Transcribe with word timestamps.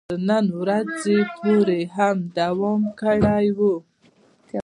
تر 0.09 0.19
نن 0.29 0.45
ورځې 0.61 1.17
پورې 1.37 1.79
یې 1.83 1.91
هم 1.95 2.17
دوام 2.37 2.81
ورکړی 2.89 3.45
دی. 4.47 4.57